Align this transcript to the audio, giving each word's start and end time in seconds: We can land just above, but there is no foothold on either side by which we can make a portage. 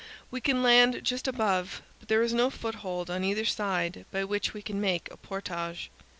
We 0.31 0.41
can 0.41 0.63
land 0.63 1.01
just 1.03 1.27
above, 1.27 1.83
but 1.99 2.07
there 2.09 2.23
is 2.23 2.33
no 2.33 2.49
foothold 2.49 3.11
on 3.11 3.23
either 3.23 3.45
side 3.45 4.05
by 4.09 4.23
which 4.23 4.51
we 4.51 4.63
can 4.63 4.81
make 4.81 5.07
a 5.11 5.17
portage. 5.17 5.91